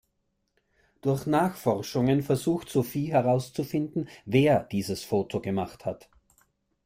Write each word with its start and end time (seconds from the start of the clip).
Durch 1.01 1.27
Nachforschungen 1.27 2.23
versucht 2.23 2.69
Sophie 2.69 3.11
herauszufinden, 3.11 4.09
wer 4.25 4.63
dieses 4.63 5.03
Foto 5.03 5.39
gemacht 5.39 5.85
hat. 5.85 6.09